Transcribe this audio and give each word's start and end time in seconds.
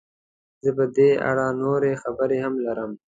زه 0.63 0.69
په 0.77 0.85
دې 0.95 1.09
اړه 1.29 1.45
نورې 1.63 1.91
خبرې 2.01 2.37
هم 2.45 2.55
لرم. 2.65 2.91